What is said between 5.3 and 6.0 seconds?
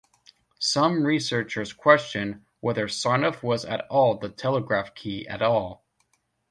all.